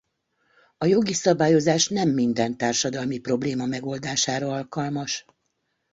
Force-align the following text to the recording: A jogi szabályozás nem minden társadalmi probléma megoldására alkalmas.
A 0.77 0.85
jogi 0.85 1.13
szabályozás 1.13 1.87
nem 1.87 2.09
minden 2.09 2.57
társadalmi 2.57 3.19
probléma 3.19 3.65
megoldására 3.65 4.47
alkalmas. 4.47 5.25